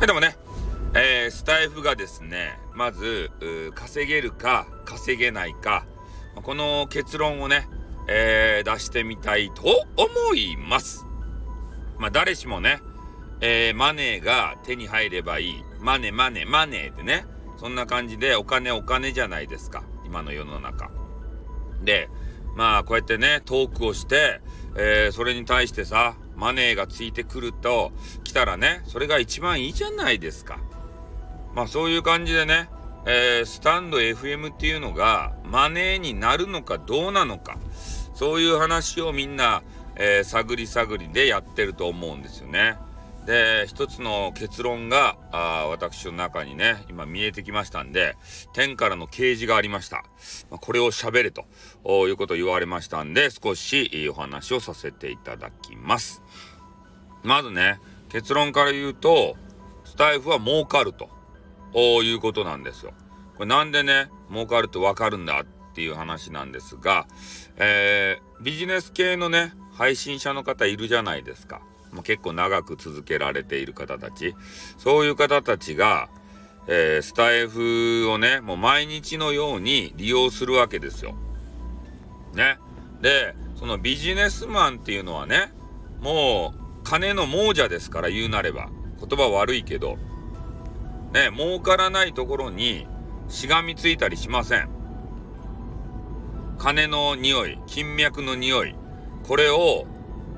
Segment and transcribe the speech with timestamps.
[0.00, 0.34] はい、でもね、
[0.94, 3.30] えー、スタイフがですね、まず、
[3.74, 5.84] 稼げるか、稼げないか、
[6.42, 7.68] この結論をね、
[8.08, 9.62] えー、出してみたいと
[9.98, 11.04] 思います。
[11.98, 12.80] まあ、誰しもね、
[13.42, 15.64] えー、マネーが手に入ればいい。
[15.80, 17.26] マネ、マネ、マネーってね、
[17.58, 19.84] そんな感じでお金お金じゃないですか。
[20.06, 20.90] 今の世の中。
[21.82, 22.08] で、
[22.56, 24.40] まあ、こうやってね、トークをして、
[24.76, 27.92] えー、それに対してさ、マネーがついてくると、
[28.24, 30.58] 来たらね、それが一番いいじゃないですか。
[31.54, 32.68] まあそういう感じでね、
[33.06, 37.58] えー、スタンド FM っていうのがマネーになるのかどうなのか、
[38.14, 39.62] そういう話をみんな、
[39.96, 42.76] えー、探り探りでやってると思うんですよね。
[43.26, 48.16] で、一つの結論が、あ私の中にね、今見えてきましたんで、
[48.52, 50.04] 天からの啓示がありました。
[50.50, 51.44] まあ、これを喋れと
[52.08, 56.22] いうことを言われましたんで、少しお話をさせていただきます。
[57.22, 59.36] まずね、結論から言うと、
[59.84, 61.10] スタイフは儲かると
[62.02, 62.92] いうことなんですよ。
[63.36, 67.06] これなんでね、儲かるとわかるんだっていう話なんですが、
[67.56, 71.62] えー、ビジネス系のね、配信者の方いるじゃないですか。
[71.92, 74.34] もう結構長く続けられている方たち。
[74.78, 76.08] そういう方たちが、
[76.66, 81.14] えー、スタイフをね、もう毎日のように利用するわけですよ。
[82.34, 82.58] ね。
[83.00, 85.52] で、そのビジネスマンっていうのはね、
[86.00, 88.70] もう金の亡者ですから言うなれば。
[89.00, 89.96] 言葉悪いけど、
[91.12, 92.86] ね、儲からないところに
[93.28, 94.68] しがみついたりしません。
[96.58, 98.74] 金の匂い、金脈の匂い、
[99.26, 99.86] これを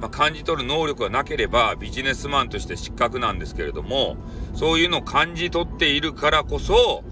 [0.03, 4.17] まあ、感じ取る能力がなければビジネスマンとして失格なんですけれども、
[4.53, 7.05] そういうのを感じ取っているからこそ、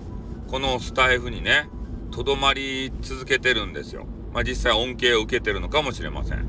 [0.49, 1.69] このスタイフにね、
[2.11, 4.07] とどまり続けてるんですよ。
[4.35, 6.49] まあ、実際恩恵を受けてるのかもしれません。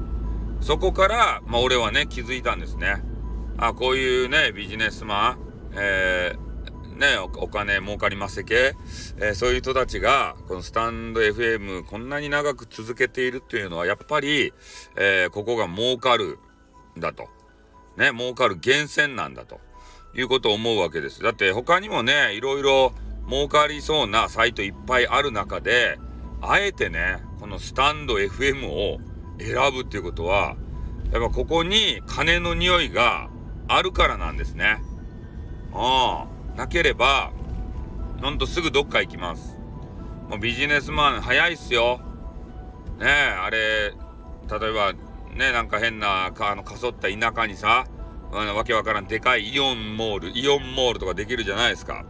[0.61, 3.03] そこから、まあ、俺はね、気づいたんですね。
[3.57, 5.37] あ、こういうね、ビジネスマン、
[5.75, 6.50] えー
[7.01, 8.75] ね、お金儲かりませけ、
[9.17, 14.53] えー、そういう人たちが、このスタンド FM こんなに長く続けているっていうのは、やっぱり、
[14.95, 16.37] えー、ここが儲かる
[16.95, 17.27] んだと。
[17.97, 19.59] ね、儲かる源泉なんだと
[20.15, 21.23] いうことを思うわけです。
[21.23, 22.93] だって他にもね、いろいろ
[23.27, 25.97] 儲かりそうなサイトいっぱいある中で、
[26.39, 28.99] あえてね、このスタンド FM を
[29.39, 30.55] 選ぶっていうことは、
[31.11, 33.29] やっぱここに金の匂いが
[33.67, 34.83] あるからなんですね。
[35.73, 36.30] ああ。
[36.55, 37.31] なければ、
[38.21, 39.57] ほんとすぐどっか行きます。
[40.29, 41.99] もうビジネスマン早いっすよ。
[42.99, 43.93] ねえ、あれ、
[44.59, 44.93] 例えば、
[45.35, 47.85] ね、なんか変な、あの、かそった田舎にさ、
[48.31, 52.05] あの、わけわからんでかいイオンモール、イオンモールとかできるじゃないですか。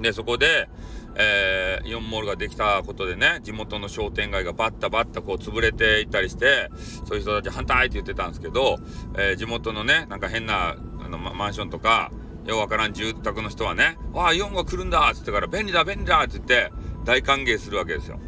[0.00, 0.68] で、そこで、
[1.16, 6.70] えー、イオンモールができたことでね、地元の商店街がバッタバッタこう潰れていったりして、
[7.06, 8.78] そういう人たち反対って言ってたんですけど、
[9.16, 12.10] えー、地元のね、なんか変なあのマンションとか、
[12.46, 16.72] ようわからん住宅の人はね、わあ、イオンが来るんだって言ってから、便利だ、便利だって言って、
[17.04, 18.18] 大歓迎するわけですよ。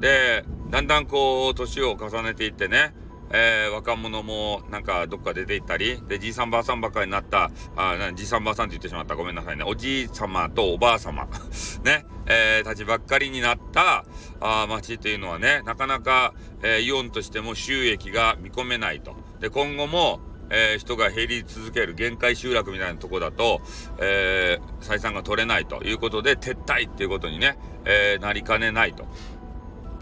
[0.00, 2.94] で、だんだんこう、年を重ねていってね、
[3.30, 9.16] えー、若者もなんかどっか出て行ったり、で、じいさんばあさんばかりになった、あじいさんばあさんって言ってしまった。
[9.16, 9.64] ごめんなさいね。
[9.66, 11.26] おじい様とおばあ様、
[11.84, 14.04] ね、えー、たちばっかりになった、
[14.40, 19.16] あ町っていうのはね、なかなか、えー、イオンとしても収益が見込めないと。
[19.40, 20.20] で、今後も、
[20.54, 23.60] えー、人が減り続ける限界集落みたいなとこだと、
[23.98, 29.04] えー、採算が取れないということで、撤退っていうことにね、えー、なりかねないと。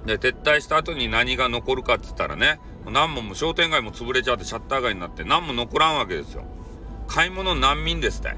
[0.05, 6.45] で、撤退した後に何が残るかっつったらね、何もも商店街も潰れちゃってシャッター街になって何も残らんわけですよ。
[7.07, 8.31] 買い物難民ですって。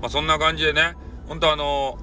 [0.00, 0.94] まあ、そんな感じでね、
[1.28, 1.98] 本当あの、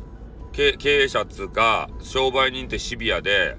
[0.53, 3.57] 経営者っつうか、商売人ってシビアで、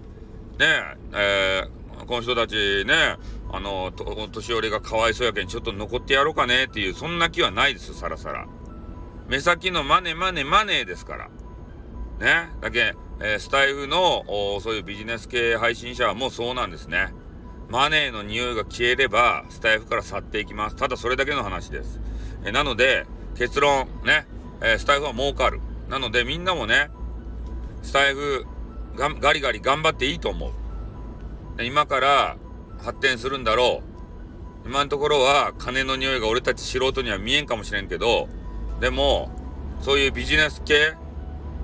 [0.58, 0.66] ね
[1.12, 3.17] え、えー、この人たちね、
[3.53, 3.93] あの、
[4.31, 8.47] 年寄りがかわいそうやけん、ちょっと残ってやろうかねっていう、そんな気はないですさらさら。
[9.29, 11.29] 目先のマネマネマネですから。
[12.21, 12.51] ね。
[12.61, 14.25] だけ、えー、スタイフの、
[14.61, 17.12] そういうビジネス系配信者はもうそうなんですね。
[17.69, 20.76] マネーの匂いが消えれば、スタイフから去っていきます。
[20.76, 22.00] ただそれだけの話です。
[22.44, 23.06] えー、なので、
[23.37, 24.26] 結論、ね、
[24.61, 25.61] えー、スタイフは儲かる。
[25.88, 26.91] なので、みんなもね、
[27.82, 28.47] スタイフ
[28.97, 30.66] が、ガリガリ頑張っていいと思う。
[31.62, 32.37] 今から、
[32.82, 33.82] 発展するんだろ
[34.64, 34.69] う。
[34.69, 38.29] 今のところは金の匂いが俺たち素人には見えんかもしれんけど、
[38.81, 39.31] でも、
[39.81, 40.94] そういうビジネス系、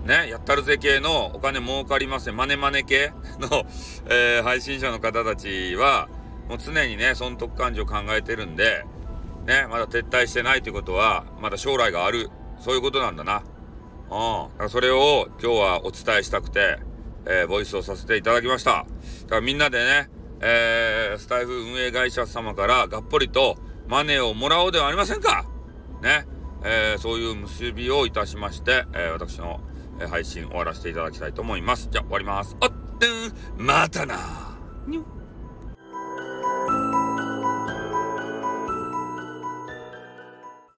[0.04, 3.64] ね、やったるぜ系のお金儲かりません、マネマネ系の、
[4.08, 6.08] えー、配信者の方たちは、
[6.48, 8.84] もう常にね、損得感情考えてるんで、
[9.46, 12.30] ね、まだ撤退してないということは、まだ将来がある。
[12.58, 13.36] そういうことなんだな。
[13.36, 13.42] うん。
[13.42, 16.78] だからそれを今日はお伝えしたくて、
[17.26, 18.70] えー、ボイスをさせていただきました。
[18.70, 20.10] だからみんなでね、
[20.40, 23.56] えー、スタイフ運営会社様からがっぽりと
[23.88, 25.46] マネーをもらおうではありませんか
[26.02, 26.26] ね。
[26.64, 29.60] えー、そういう結びをいたしまして、え、私の
[30.08, 31.88] 配信終わらせていただきたいと思います。
[31.90, 32.56] じゃあ終わります。
[32.60, 34.16] あってん、またな。